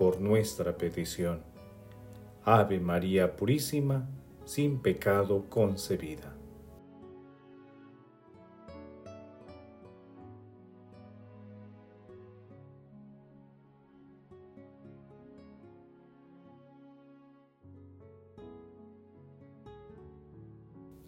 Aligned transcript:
por 0.00 0.18
nuestra 0.18 0.78
petición. 0.78 1.42
Ave 2.42 2.80
María 2.80 3.36
Purísima, 3.36 4.08
sin 4.46 4.80
pecado 4.80 5.44
concebida. 5.50 6.34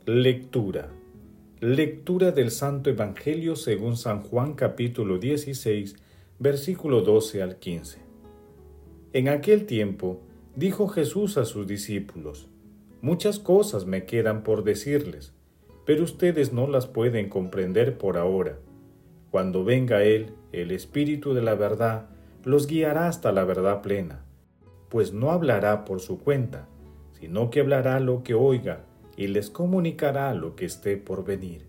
Lectura. 0.05 0.91
Lectura 1.61 2.31
del 2.31 2.51
Santo 2.51 2.91
Evangelio 2.91 3.57
según 3.57 3.97
San 3.97 4.21
Juan 4.21 4.53
capítulo 4.53 5.17
16, 5.17 5.97
versículo 6.39 7.01
12 7.01 7.43
al 7.43 7.57
15. 7.57 8.12
En 9.15 9.29
aquel 9.29 9.67
tiempo 9.67 10.23
dijo 10.57 10.89
Jesús 10.89 11.37
a 11.37 11.45
sus 11.45 11.67
discípulos, 11.67 12.49
Muchas 13.03 13.39
cosas 13.39 13.85
me 13.85 14.07
quedan 14.07 14.43
por 14.43 14.65
decirles, 14.65 15.35
pero 15.85 16.05
ustedes 16.05 16.55
no 16.55 16.67
las 16.67 16.87
pueden 16.87 17.29
comprender 17.29 17.99
por 17.99 18.17
ahora. 18.17 18.59
Cuando 19.31 19.65
venga 19.65 20.03
Él, 20.03 20.35
el 20.53 20.71
Espíritu 20.71 21.35
de 21.35 21.43
la 21.43 21.55
verdad, 21.55 22.09
los 22.45 22.67
guiará 22.67 23.09
hasta 23.09 23.33
la 23.33 23.45
verdad 23.45 23.83
plena, 23.83 24.25
pues 24.89 25.13
no 25.13 25.31
hablará 25.31 25.85
por 25.85 26.01
su 26.01 26.19
cuenta, 26.21 26.69
sino 27.21 27.51
que 27.51 27.61
hablará 27.61 28.01
lo 28.01 28.23
que 28.23 28.33
oiga 28.33 28.87
y 29.17 29.27
les 29.27 29.51
comunicará 29.51 30.33
lo 30.33 30.57
que 30.57 30.65
esté 30.65 30.97
por 30.97 31.25
venir. 31.25 31.67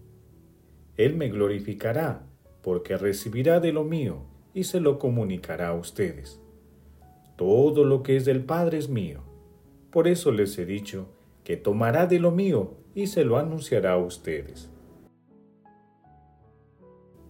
Él 0.95 1.17
me 1.17 1.27
glorificará, 1.27 2.23
porque 2.61 2.95
recibirá 2.95 3.59
de 3.59 3.73
lo 3.73 3.83
mío 3.83 4.23
y 4.53 4.63
se 4.63 4.79
lo 4.79 4.97
comunicará 4.97 5.69
a 5.69 5.73
ustedes. 5.73 6.42
Todo 7.35 7.83
lo 7.83 8.03
que 8.03 8.15
es 8.15 8.25
del 8.25 8.43
Padre 8.43 8.77
es 8.77 8.89
mío. 8.89 9.23
Por 9.91 10.07
eso 10.07 10.31
les 10.31 10.57
he 10.57 10.65
dicho 10.65 11.07
que 11.43 11.57
tomará 11.57 12.07
de 12.07 12.19
lo 12.19 12.31
mío 12.31 12.75
y 12.95 13.07
se 13.07 13.23
lo 13.23 13.37
anunciará 13.37 13.93
a 13.93 13.97
ustedes. 13.97 14.69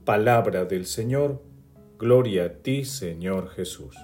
Palabra 0.06 0.66
del 0.66 0.86
Señor, 0.86 1.42
gloria 1.98 2.46
a 2.46 2.50
ti 2.50 2.84
Señor 2.84 3.50
Jesús. 3.50 3.96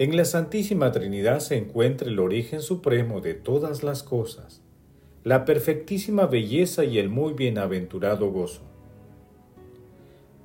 En 0.00 0.16
la 0.16 0.24
Santísima 0.24 0.92
Trinidad 0.92 1.40
se 1.40 1.58
encuentra 1.58 2.08
el 2.08 2.20
origen 2.20 2.62
supremo 2.62 3.20
de 3.20 3.34
todas 3.34 3.82
las 3.82 4.02
cosas, 4.02 4.62
la 5.24 5.44
perfectísima 5.44 6.24
belleza 6.24 6.86
y 6.86 6.96
el 6.96 7.10
muy 7.10 7.34
bienaventurado 7.34 8.30
gozo. 8.30 8.62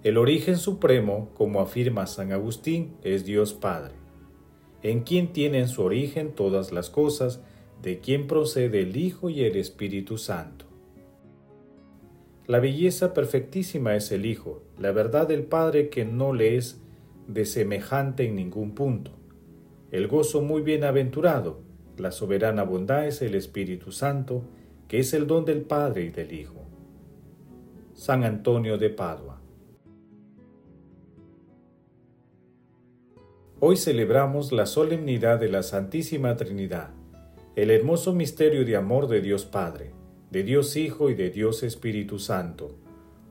El 0.04 0.18
origen 0.18 0.58
supremo, 0.58 1.30
como 1.36 1.62
afirma 1.62 2.06
San 2.06 2.34
Agustín, 2.34 2.98
es 3.02 3.24
Dios 3.24 3.54
Padre, 3.54 3.94
en 4.84 5.04
quien 5.04 5.32
tienen 5.32 5.70
su 5.70 5.84
origen 5.84 6.34
todas 6.34 6.74
las 6.74 6.90
cosas, 6.90 7.40
de 7.82 8.02
quien 8.02 8.28
procede 8.28 8.82
el 8.82 8.98
Hijo 8.98 9.30
y 9.30 9.46
el 9.46 9.56
Espíritu 9.56 10.18
Santo. 10.18 10.66
La 12.46 12.60
belleza 12.60 13.14
perfectísima 13.14 13.96
es 13.96 14.12
el 14.12 14.26
Hijo, 14.26 14.64
la 14.78 14.92
verdad 14.92 15.30
del 15.30 15.44
Padre 15.44 15.88
que 15.88 16.04
no 16.04 16.34
le 16.34 16.58
es 16.58 16.82
de 17.30 17.46
semejante 17.46 18.26
en 18.26 18.36
ningún 18.36 18.76
punto 18.76 19.12
el 19.91 20.07
gozo 20.07 20.41
muy 20.41 20.62
bienaventurado, 20.62 21.62
la 21.97 22.12
soberana 22.12 22.63
bondad 22.63 23.07
es 23.07 23.22
el 23.22 23.35
Espíritu 23.35 23.91
Santo, 23.91 24.44
que 24.88 25.00
es 25.00 25.13
el 25.13 25.28
don 25.28 25.46
del 25.46 25.62
Padre 25.62 26.06
y 26.06 26.09
del 26.09 26.34
Hijo. 26.34 26.66
San 27.94 28.24
Antonio 28.24 28.78
de 28.78 28.90
Padua. 28.90 29.41
Hoy 33.62 33.78
celebramos 33.78 34.51
la 34.51 34.66
solemnidad 34.66 35.40
de 35.40 35.50
la 35.50 35.63
Santísima 35.63 36.35
Trinidad, 36.35 36.90
el 37.56 37.72
hermoso 37.72 38.12
misterio 38.12 38.66
de 38.66 38.75
amor 38.75 39.07
de 39.07 39.22
Dios 39.22 39.45
Padre, 39.45 39.94
de 40.29 40.44
Dios 40.44 40.75
Hijo 40.75 41.09
y 41.09 41.16
de 41.16 41.29
Dios 41.29 41.63
Espíritu 41.63 42.19
Santo, 42.19 42.75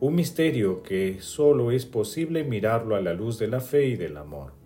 un 0.00 0.14
misterio 0.14 0.82
que 0.82 1.20
solo 1.20 1.70
es 1.70 1.84
posible 1.84 2.42
mirarlo 2.44 2.96
a 2.96 3.00
la 3.00 3.12
luz 3.12 3.38
de 3.38 3.48
la 3.48 3.60
fe 3.60 3.86
y 3.88 3.96
del 3.96 4.16
amor. 4.16 4.63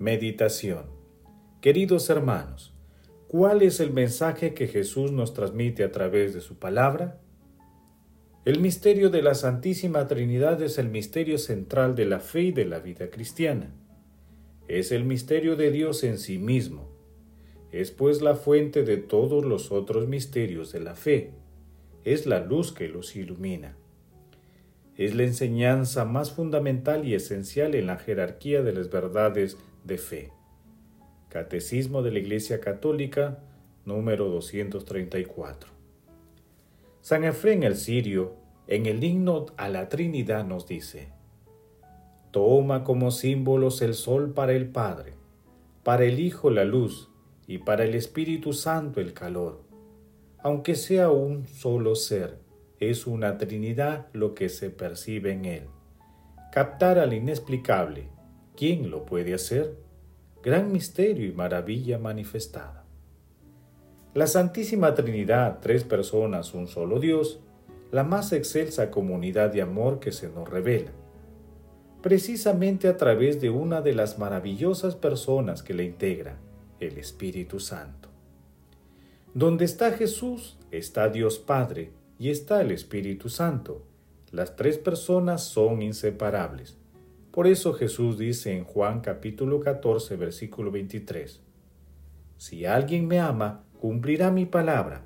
Meditación 0.00 0.84
Queridos 1.60 2.08
hermanos, 2.08 2.72
¿cuál 3.26 3.62
es 3.62 3.80
el 3.80 3.92
mensaje 3.92 4.54
que 4.54 4.68
Jesús 4.68 5.10
nos 5.10 5.34
transmite 5.34 5.82
a 5.82 5.90
través 5.90 6.34
de 6.34 6.40
su 6.40 6.56
palabra? 6.56 7.20
El 8.44 8.60
misterio 8.60 9.10
de 9.10 9.22
la 9.22 9.34
Santísima 9.34 10.06
Trinidad 10.06 10.62
es 10.62 10.78
el 10.78 10.88
misterio 10.88 11.36
central 11.36 11.96
de 11.96 12.04
la 12.04 12.20
fe 12.20 12.42
y 12.42 12.52
de 12.52 12.64
la 12.64 12.78
vida 12.78 13.10
cristiana. 13.10 13.74
Es 14.68 14.92
el 14.92 15.02
misterio 15.02 15.56
de 15.56 15.72
Dios 15.72 16.04
en 16.04 16.18
sí 16.18 16.38
mismo. 16.38 16.88
Es 17.72 17.90
pues 17.90 18.22
la 18.22 18.36
fuente 18.36 18.84
de 18.84 18.98
todos 18.98 19.44
los 19.44 19.72
otros 19.72 20.06
misterios 20.06 20.70
de 20.70 20.78
la 20.78 20.94
fe. 20.94 21.32
Es 22.04 22.24
la 22.24 22.38
luz 22.38 22.70
que 22.70 22.86
los 22.86 23.16
ilumina 23.16 23.76
es 24.98 25.14
la 25.14 25.22
enseñanza 25.22 26.04
más 26.04 26.32
fundamental 26.32 27.06
y 27.06 27.14
esencial 27.14 27.76
en 27.76 27.86
la 27.86 27.98
jerarquía 27.98 28.62
de 28.62 28.72
las 28.72 28.90
verdades 28.90 29.56
de 29.84 29.98
fe. 29.98 30.32
Catecismo 31.28 32.02
de 32.02 32.12
la 32.12 32.18
Iglesia 32.18 32.60
Católica, 32.60 33.38
número 33.84 34.28
234. 34.28 35.70
San 37.00 37.24
Efrén 37.24 37.62
el 37.62 37.76
Sirio, 37.76 38.34
en 38.66 38.86
el 38.86 39.02
himno 39.02 39.46
a 39.56 39.68
la 39.68 39.88
Trinidad, 39.88 40.44
nos 40.44 40.66
dice, 40.66 41.08
Toma 42.30 42.84
como 42.84 43.10
símbolos 43.10 43.80
el 43.82 43.94
sol 43.94 44.34
para 44.34 44.52
el 44.52 44.68
Padre, 44.68 45.14
para 45.82 46.04
el 46.04 46.20
Hijo 46.20 46.50
la 46.50 46.64
luz 46.64 47.10
y 47.46 47.58
para 47.58 47.84
el 47.84 47.94
Espíritu 47.94 48.52
Santo 48.52 49.00
el 49.00 49.14
calor, 49.14 49.62
aunque 50.38 50.74
sea 50.74 51.10
un 51.10 51.46
solo 51.46 51.94
ser 51.94 52.48
es 52.80 53.06
una 53.06 53.38
Trinidad 53.38 54.06
lo 54.12 54.34
que 54.34 54.48
se 54.48 54.70
percibe 54.70 55.32
en 55.32 55.44
él. 55.44 55.62
Captar 56.52 56.98
al 56.98 57.12
inexplicable, 57.12 58.08
¿quién 58.58 58.90
lo 58.90 59.06
puede 59.06 59.34
hacer? 59.34 59.76
Gran 60.42 60.72
misterio 60.72 61.28
y 61.28 61.32
maravilla 61.32 61.96
manifestada. 61.96 62.84
La 64.14 64.26
Santísima 64.26 64.94
Trinidad, 64.94 65.60
tres 65.62 65.84
personas, 65.84 66.54
un 66.54 66.66
solo 66.66 66.98
Dios, 66.98 67.38
la 67.92 68.02
más 68.02 68.32
excelsa 68.32 68.90
comunidad 68.90 69.52
de 69.52 69.62
amor 69.62 70.00
que 70.00 70.10
se 70.10 70.28
nos 70.28 70.50
revela, 70.50 70.90
precisamente 72.02 72.88
a 72.88 72.96
través 72.96 73.40
de 73.40 73.50
una 73.50 73.80
de 73.80 73.94
las 73.94 74.18
maravillosas 74.18 74.96
personas 74.96 75.62
que 75.62 75.74
la 75.74 75.84
integra, 75.84 76.40
el 76.80 76.98
Espíritu 76.98 77.60
Santo. 77.60 78.08
Donde 79.34 79.66
está 79.66 79.92
Jesús, 79.92 80.58
está 80.72 81.08
Dios 81.10 81.38
Padre, 81.38 81.92
y 82.18 82.30
está 82.30 82.60
el 82.60 82.72
Espíritu 82.72 83.28
Santo. 83.28 83.84
Las 84.32 84.56
tres 84.56 84.78
personas 84.78 85.44
son 85.44 85.80
inseparables. 85.80 86.77
Por 87.30 87.46
eso 87.46 87.74
Jesús 87.74 88.18
dice 88.18 88.56
en 88.56 88.64
Juan 88.64 89.00
capítulo 89.00 89.60
14 89.60 90.16
versículo 90.16 90.70
23, 90.70 91.40
Si 92.36 92.64
alguien 92.64 93.06
me 93.06 93.20
ama, 93.20 93.64
cumplirá 93.80 94.30
mi 94.30 94.46
palabra. 94.46 95.04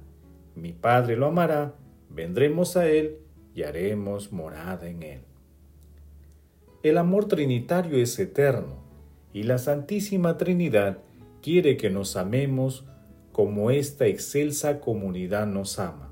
Mi 0.55 0.73
Padre 0.73 1.17
lo 1.17 1.27
amará, 1.27 1.75
vendremos 2.09 2.77
a 2.77 2.89
Él 2.89 3.19
y 3.55 3.65
haremos 3.65 4.33
morada 4.33 4.89
en 4.89 5.03
Él. 5.03 5.21
El 6.83 6.99
amor 6.99 7.27
trinitario 7.27 7.97
es 7.99 8.19
eterno 8.19 8.83
y 9.33 9.45
la 9.45 9.59
Santísima 9.59 10.37
Trinidad 10.37 10.99
quiere 11.43 11.77
que 11.77 11.91
nos 11.91 12.17
amemos 12.17 12.87
como 13.33 13.71
esta 13.71 14.07
excelsa 14.07 14.81
comunidad 14.81 15.47
nos 15.47 15.79
ama. 15.79 16.12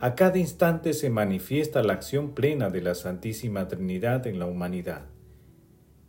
A 0.00 0.14
cada 0.14 0.38
instante 0.38 0.94
se 0.94 1.10
manifiesta 1.10 1.82
la 1.82 1.92
acción 1.92 2.30
plena 2.30 2.70
de 2.70 2.80
la 2.80 2.94
Santísima 2.94 3.68
Trinidad 3.68 4.26
en 4.26 4.38
la 4.38 4.46
humanidad. 4.46 5.02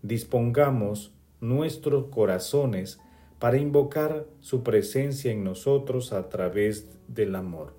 Dispongamos 0.01 1.13
nuestros 1.41 2.05
corazones 2.05 3.01
para 3.37 3.57
invocar 3.57 4.27
su 4.39 4.63
presencia 4.63 5.29
en 5.33 5.43
nosotros 5.43 6.13
a 6.13 6.29
través 6.29 6.89
del 7.09 7.35
amor. 7.35 7.75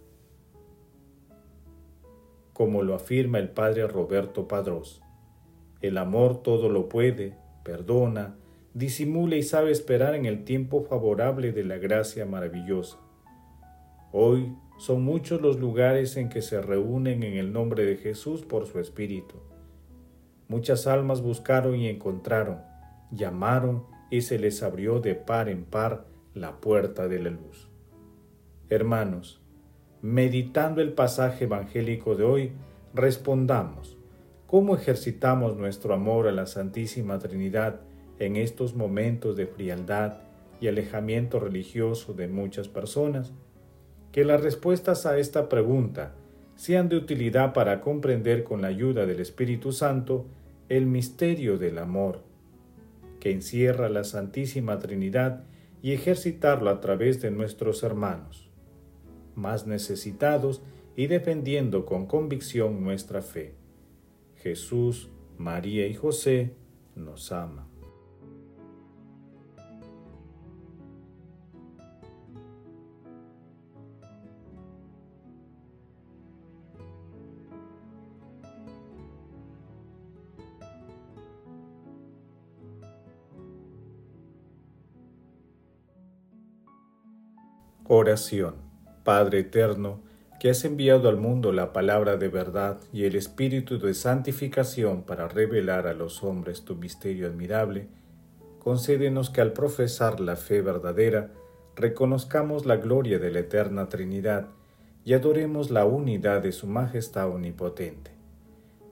Como 2.52 2.82
lo 2.82 2.94
afirma 2.94 3.38
el 3.38 3.48
padre 3.48 3.86
Roberto 3.86 4.46
Padrós, 4.46 5.00
el 5.80 5.96
amor 5.96 6.42
todo 6.42 6.68
lo 6.68 6.90
puede, 6.90 7.38
perdona, 7.64 8.36
disimula 8.74 9.36
y 9.36 9.42
sabe 9.42 9.70
esperar 9.70 10.14
en 10.14 10.26
el 10.26 10.44
tiempo 10.44 10.82
favorable 10.82 11.52
de 11.52 11.64
la 11.64 11.78
gracia 11.78 12.26
maravillosa. 12.26 12.98
Hoy 14.12 14.54
son 14.82 15.04
muchos 15.04 15.40
los 15.40 15.60
lugares 15.60 16.16
en 16.16 16.28
que 16.28 16.42
se 16.42 16.60
reúnen 16.60 17.22
en 17.22 17.34
el 17.34 17.52
nombre 17.52 17.84
de 17.84 17.98
Jesús 17.98 18.42
por 18.42 18.66
su 18.66 18.80
Espíritu. 18.80 19.36
Muchas 20.48 20.88
almas 20.88 21.22
buscaron 21.22 21.76
y 21.76 21.86
encontraron, 21.86 22.58
llamaron 23.12 23.84
y 24.10 24.22
se 24.22 24.40
les 24.40 24.60
abrió 24.60 24.98
de 24.98 25.14
par 25.14 25.48
en 25.48 25.62
par 25.62 26.06
la 26.34 26.60
puerta 26.60 27.06
de 27.06 27.20
la 27.20 27.30
luz. 27.30 27.70
Hermanos, 28.70 29.40
meditando 30.00 30.82
el 30.82 30.94
pasaje 30.94 31.44
evangélico 31.44 32.16
de 32.16 32.24
hoy, 32.24 32.52
respondamos, 32.92 33.96
¿cómo 34.48 34.74
ejercitamos 34.74 35.56
nuestro 35.56 35.94
amor 35.94 36.26
a 36.26 36.32
la 36.32 36.46
Santísima 36.46 37.20
Trinidad 37.20 37.82
en 38.18 38.34
estos 38.34 38.74
momentos 38.74 39.36
de 39.36 39.46
frialdad 39.46 40.22
y 40.60 40.66
alejamiento 40.66 41.38
religioso 41.38 42.14
de 42.14 42.26
muchas 42.26 42.66
personas? 42.66 43.32
Que 44.12 44.24
las 44.24 44.42
respuestas 44.42 45.06
a 45.06 45.18
esta 45.18 45.48
pregunta 45.48 46.14
sean 46.54 46.88
de 46.88 46.96
utilidad 46.96 47.54
para 47.54 47.80
comprender 47.80 48.44
con 48.44 48.62
la 48.62 48.68
ayuda 48.68 49.06
del 49.06 49.20
Espíritu 49.20 49.72
Santo 49.72 50.26
el 50.68 50.86
misterio 50.86 51.58
del 51.58 51.78
amor, 51.78 52.22
que 53.20 53.32
encierra 53.32 53.88
la 53.88 54.04
Santísima 54.04 54.78
Trinidad 54.78 55.44
y 55.82 55.92
ejercitarlo 55.92 56.70
a 56.70 56.80
través 56.80 57.20
de 57.22 57.30
nuestros 57.30 57.82
hermanos, 57.82 58.50
más 59.34 59.66
necesitados 59.66 60.62
y 60.94 61.06
defendiendo 61.06 61.86
con 61.86 62.06
convicción 62.06 62.84
nuestra 62.84 63.22
fe. 63.22 63.54
Jesús, 64.36 65.08
María 65.38 65.86
y 65.86 65.94
José 65.94 66.54
nos 66.94 67.32
aman. 67.32 67.71
Oración. 87.88 88.54
Padre 89.02 89.40
eterno, 89.40 89.98
que 90.38 90.50
has 90.50 90.64
enviado 90.64 91.08
al 91.08 91.16
mundo 91.16 91.50
la 91.50 91.72
palabra 91.72 92.16
de 92.16 92.28
verdad 92.28 92.78
y 92.92 93.06
el 93.06 93.16
espíritu 93.16 93.80
de 93.80 93.92
santificación 93.92 95.02
para 95.02 95.26
revelar 95.26 95.88
a 95.88 95.92
los 95.92 96.22
hombres 96.22 96.64
tu 96.64 96.76
misterio 96.76 97.26
admirable, 97.26 97.88
concédenos 98.60 99.30
que 99.30 99.40
al 99.40 99.52
profesar 99.52 100.20
la 100.20 100.36
fe 100.36 100.62
verdadera, 100.62 101.32
reconozcamos 101.74 102.66
la 102.66 102.76
gloria 102.76 103.18
de 103.18 103.32
la 103.32 103.40
eterna 103.40 103.88
Trinidad 103.88 104.46
y 105.04 105.14
adoremos 105.14 105.72
la 105.72 105.84
unidad 105.84 106.40
de 106.40 106.52
su 106.52 106.68
majestad 106.68 107.30
omnipotente. 107.30 108.12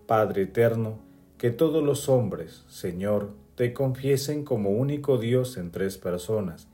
Padre 0.09 0.43
eterno, 0.43 0.99
que 1.39 1.53
todos 1.53 1.85
los 1.85 2.09
hombres, 2.09 2.65
Señor, 2.67 3.31
te 3.55 3.73
confiesen 3.73 4.45
como 4.45 4.71
único 4.71 5.17
Dios 5.17 5.57
en 5.59 5.71
tres 5.71 5.97
personas, 5.97 6.67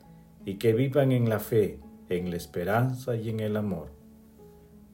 y 0.46 0.54
que 0.54 0.72
vivan 0.72 1.12
en 1.12 1.28
la 1.28 1.40
fe, 1.40 1.78
en 2.08 2.30
la 2.30 2.36
esperanza 2.36 3.16
y 3.16 3.30
en 3.30 3.40
el 3.40 3.56
amor. 3.56 3.88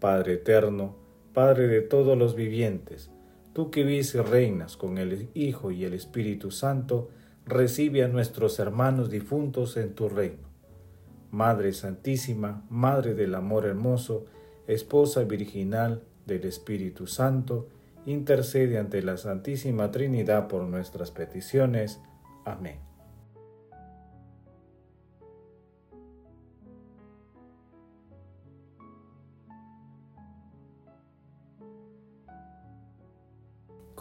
Padre 0.01 0.35
eterno, 0.35 0.97
Padre 1.33 1.67
de 1.67 1.81
todos 1.81 2.19
los 2.19 2.35
vivientes, 2.35 3.11
tú 3.55 3.71
que 3.71 3.85
vives 3.85 4.15
y 4.15 4.19
reinas 4.19 4.77
con 4.77 4.99
el 4.99 5.31
Hijo 5.35 5.71
y 5.71 5.85
el 5.85 5.95
Espíritu 5.95 6.51
Santo, 6.51 7.09
recibe 7.47 8.05
a 8.05 8.09
nuestros 8.09 8.59
hermanos 8.59 9.11
difuntos 9.11 9.77
en 9.77 9.95
tu 9.95 10.09
reino. 10.09 10.53
Madre 11.31 11.73
Santísima, 11.73 12.65
Madre 12.69 13.15
del 13.15 13.35
Amor 13.35 13.65
Hermoso, 13.65 14.27
Esposa 14.67 15.25
Virginal 15.25 16.03
del 16.27 16.45
Espíritu 16.45 17.07
Santo, 17.07 17.69
intercede 18.05 18.79
ante 18.79 19.03
la 19.03 19.17
Santísima 19.17 19.91
Trinidad 19.91 20.49
por 20.49 20.65
nuestras 20.65 21.11
peticiones. 21.11 22.01
Amén. 22.45 22.92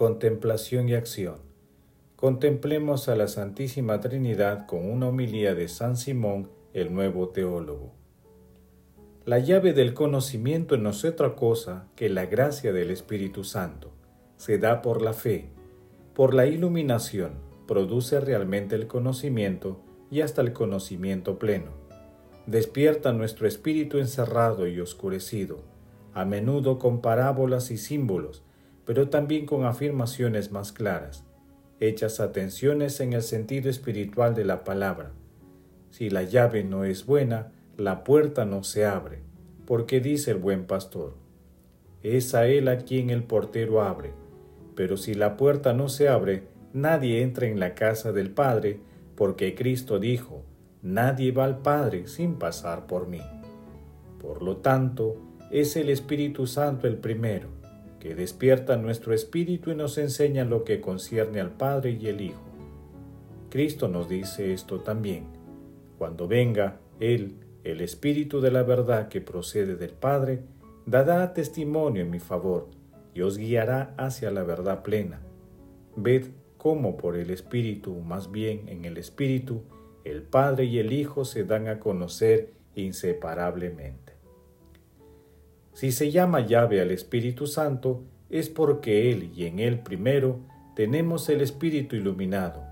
Contemplación 0.01 0.89
y 0.89 0.95
acción. 0.95 1.35
Contemplemos 2.15 3.07
a 3.07 3.15
la 3.15 3.27
Santísima 3.27 3.99
Trinidad 3.99 4.65
con 4.65 4.89
una 4.89 5.09
homilía 5.09 5.53
de 5.53 5.67
San 5.67 5.95
Simón, 5.95 6.49
el 6.73 6.91
nuevo 6.91 7.29
teólogo. 7.29 7.93
La 9.25 9.37
llave 9.37 9.73
del 9.73 9.93
conocimiento 9.93 10.75
no 10.77 10.89
es 10.89 11.05
otra 11.05 11.35
cosa 11.35 11.85
que 11.95 12.09
la 12.09 12.25
gracia 12.25 12.73
del 12.73 12.89
Espíritu 12.89 13.43
Santo. 13.43 13.91
Se 14.37 14.57
da 14.57 14.81
por 14.81 15.03
la 15.03 15.13
fe. 15.13 15.49
Por 16.15 16.33
la 16.33 16.47
iluminación 16.47 17.33
produce 17.67 18.19
realmente 18.19 18.73
el 18.73 18.87
conocimiento 18.87 19.83
y 20.09 20.21
hasta 20.21 20.41
el 20.41 20.51
conocimiento 20.51 21.37
pleno. 21.37 21.73
Despierta 22.47 23.13
nuestro 23.13 23.47
espíritu 23.47 23.99
encerrado 23.99 24.65
y 24.65 24.79
oscurecido, 24.79 25.59
a 26.15 26.25
menudo 26.25 26.79
con 26.79 27.01
parábolas 27.01 27.69
y 27.69 27.77
símbolos, 27.77 28.43
pero 28.85 29.09
también 29.09 29.45
con 29.45 29.65
afirmaciones 29.65 30.51
más 30.51 30.71
claras, 30.71 31.23
hechas 31.79 32.19
atenciones 32.19 32.99
en 32.99 33.13
el 33.13 33.21
sentido 33.21 33.69
espiritual 33.69 34.35
de 34.35 34.45
la 34.45 34.63
palabra. 34.63 35.11
Si 35.89 36.09
la 36.09 36.23
llave 36.23 36.63
no 36.63 36.85
es 36.85 37.05
buena, 37.05 37.51
la 37.77 38.03
puerta 38.03 38.45
no 38.45 38.63
se 38.63 38.85
abre, 38.85 39.19
porque 39.65 39.99
dice 39.99 40.31
el 40.31 40.37
buen 40.37 40.65
pastor, 40.65 41.15
es 42.03 42.33
a 42.33 42.47
él 42.47 42.67
a 42.67 42.77
quien 42.77 43.09
el 43.09 43.23
portero 43.23 43.81
abre, 43.81 44.13
pero 44.75 44.97
si 44.97 45.13
la 45.13 45.37
puerta 45.37 45.73
no 45.73 45.89
se 45.89 46.07
abre, 46.07 46.43
nadie 46.73 47.21
entra 47.21 47.47
en 47.47 47.59
la 47.59 47.75
casa 47.75 48.11
del 48.11 48.31
Padre, 48.31 48.79
porque 49.15 49.53
Cristo 49.53 49.99
dijo, 49.99 50.43
nadie 50.81 51.31
va 51.31 51.43
al 51.43 51.59
Padre 51.59 52.07
sin 52.07 52.35
pasar 52.35 52.87
por 52.87 53.07
mí. 53.07 53.21
Por 54.19 54.41
lo 54.41 54.57
tanto, 54.57 55.17
es 55.51 55.75
el 55.75 55.89
Espíritu 55.89 56.47
Santo 56.47 56.87
el 56.87 56.97
primero 56.97 57.60
que 58.01 58.15
despierta 58.15 58.77
nuestro 58.77 59.13
espíritu 59.13 59.69
y 59.69 59.75
nos 59.75 59.99
enseña 59.99 60.43
lo 60.43 60.63
que 60.63 60.81
concierne 60.81 61.39
al 61.39 61.51
Padre 61.51 61.91
y 62.01 62.07
el 62.07 62.19
Hijo. 62.19 62.41
Cristo 63.49 63.87
nos 63.87 64.09
dice 64.09 64.53
esto 64.53 64.79
también. 64.79 65.27
Cuando 65.99 66.27
venga 66.27 66.79
Él, 66.99 67.35
el 67.63 67.79
Espíritu 67.79 68.41
de 68.41 68.49
la 68.49 68.63
verdad 68.63 69.07
que 69.07 69.21
procede 69.21 69.75
del 69.75 69.91
Padre, 69.91 70.41
dará 70.87 71.31
testimonio 71.33 72.01
en 72.01 72.09
mi 72.09 72.19
favor 72.19 72.69
y 73.13 73.21
os 73.21 73.37
guiará 73.37 73.93
hacia 73.97 74.31
la 74.31 74.43
verdad 74.43 74.81
plena. 74.81 75.21
Ved 75.95 76.29
cómo 76.57 76.97
por 76.97 77.15
el 77.15 77.29
Espíritu, 77.29 77.99
más 77.99 78.31
bien 78.31 78.67
en 78.67 78.85
el 78.85 78.97
Espíritu, 78.97 79.61
el 80.05 80.23
Padre 80.23 80.65
y 80.65 80.79
el 80.79 80.91
Hijo 80.91 81.23
se 81.23 81.43
dan 81.43 81.67
a 81.67 81.79
conocer 81.79 82.51
inseparablemente. 82.73 84.00
Si 85.73 85.91
se 85.91 86.11
llama 86.11 86.41
llave 86.41 86.81
al 86.81 86.91
Espíritu 86.91 87.47
Santo, 87.47 88.03
es 88.29 88.49
porque 88.49 89.11
Él 89.11 89.31
y 89.35 89.45
en 89.45 89.59
Él 89.59 89.79
primero 89.79 90.39
tenemos 90.75 91.27
el 91.29 91.41
Espíritu 91.41 91.95
iluminado. 91.95 92.63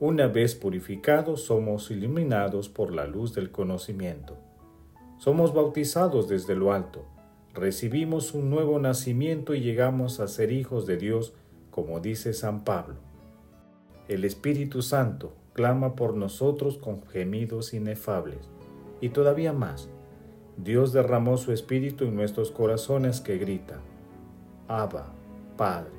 Una 0.00 0.26
vez 0.26 0.54
purificados 0.54 1.42
somos 1.42 1.90
iluminados 1.90 2.68
por 2.68 2.92
la 2.92 3.06
luz 3.06 3.34
del 3.34 3.50
conocimiento. 3.50 4.36
Somos 5.18 5.54
bautizados 5.54 6.28
desde 6.28 6.54
lo 6.54 6.72
alto, 6.72 7.06
recibimos 7.54 8.34
un 8.34 8.50
nuevo 8.50 8.78
nacimiento 8.78 9.54
y 9.54 9.60
llegamos 9.60 10.20
a 10.20 10.26
ser 10.26 10.52
hijos 10.52 10.86
de 10.86 10.96
Dios, 10.96 11.32
como 11.70 12.00
dice 12.00 12.32
San 12.32 12.64
Pablo. 12.64 12.96
El 14.08 14.24
Espíritu 14.24 14.82
Santo 14.82 15.32
clama 15.54 15.94
por 15.94 16.14
nosotros 16.14 16.76
con 16.78 17.06
gemidos 17.06 17.72
inefables, 17.72 18.50
y 19.00 19.10
todavía 19.10 19.52
más, 19.52 19.88
Dios 20.56 20.92
derramó 20.92 21.36
su 21.36 21.52
espíritu 21.52 22.04
en 22.04 22.14
nuestros 22.14 22.50
corazones 22.50 23.20
que 23.20 23.38
grita, 23.38 23.80
Abba, 24.68 25.12
Padre. 25.56 25.92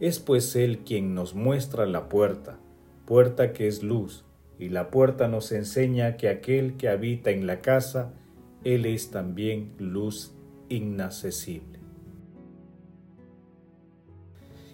Es 0.00 0.18
pues 0.18 0.56
Él 0.56 0.80
quien 0.80 1.14
nos 1.14 1.34
muestra 1.34 1.86
la 1.86 2.08
puerta, 2.08 2.58
puerta 3.06 3.52
que 3.52 3.68
es 3.68 3.82
luz, 3.82 4.24
y 4.58 4.68
la 4.68 4.90
puerta 4.90 5.28
nos 5.28 5.52
enseña 5.52 6.16
que 6.16 6.28
aquel 6.28 6.76
que 6.76 6.88
habita 6.88 7.30
en 7.30 7.46
la 7.46 7.60
casa, 7.60 8.12
Él 8.64 8.86
es 8.86 9.10
también 9.10 9.72
luz 9.78 10.34
inaccesible. 10.68 11.80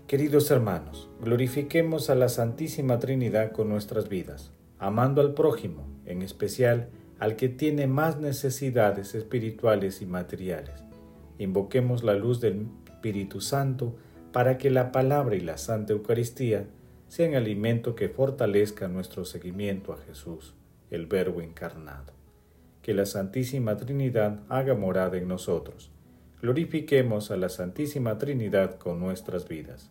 Queridos 0.06 0.50
hermanos, 0.52 1.08
glorifiquemos 1.20 2.10
a 2.10 2.14
la 2.14 2.28
Santísima 2.28 3.00
Trinidad 3.00 3.50
con 3.50 3.68
nuestras 3.68 4.08
vidas, 4.08 4.52
amando 4.78 5.20
al 5.20 5.34
prójimo, 5.34 5.84
en 6.04 6.22
especial 6.22 6.90
al 7.18 7.36
que 7.36 7.48
tiene 7.48 7.86
más 7.86 8.18
necesidades 8.18 9.14
espirituales 9.14 10.02
y 10.02 10.06
materiales. 10.06 10.84
Invoquemos 11.38 12.04
la 12.04 12.14
luz 12.14 12.40
del 12.40 12.66
Espíritu 12.86 13.40
Santo 13.40 13.96
para 14.32 14.58
que 14.58 14.70
la 14.70 14.92
palabra 14.92 15.36
y 15.36 15.40
la 15.40 15.58
Santa 15.58 15.92
Eucaristía 15.92 16.66
sean 17.08 17.34
alimento 17.34 17.94
que 17.94 18.08
fortalezca 18.08 18.88
nuestro 18.88 19.24
seguimiento 19.24 19.92
a 19.92 19.98
Jesús, 19.98 20.54
el 20.90 21.06
Verbo 21.06 21.40
encarnado. 21.40 22.12
Que 22.82 22.94
la 22.94 23.06
Santísima 23.06 23.76
Trinidad 23.76 24.40
haga 24.48 24.74
morada 24.74 25.16
en 25.16 25.28
nosotros. 25.28 25.90
Glorifiquemos 26.42 27.30
a 27.30 27.36
la 27.36 27.48
Santísima 27.48 28.18
Trinidad 28.18 28.78
con 28.78 29.00
nuestras 29.00 29.48
vidas. 29.48 29.90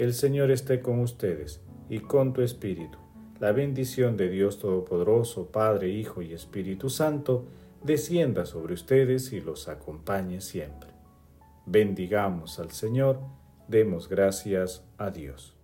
El 0.00 0.14
Señor 0.14 0.50
esté 0.50 0.80
con 0.80 1.00
ustedes 1.00 1.60
y 1.90 1.98
con 1.98 2.32
tu 2.32 2.40
espíritu. 2.40 2.96
La 3.38 3.52
bendición 3.52 4.16
de 4.16 4.30
Dios 4.30 4.58
Todopoderoso, 4.58 5.52
Padre, 5.52 5.90
Hijo 5.90 6.22
y 6.22 6.32
Espíritu 6.32 6.88
Santo, 6.88 7.44
descienda 7.84 8.46
sobre 8.46 8.72
ustedes 8.72 9.30
y 9.34 9.42
los 9.42 9.68
acompañe 9.68 10.40
siempre. 10.40 10.88
Bendigamos 11.66 12.58
al 12.58 12.70
Señor, 12.70 13.20
demos 13.68 14.08
gracias 14.08 14.82
a 14.96 15.10
Dios. 15.10 15.59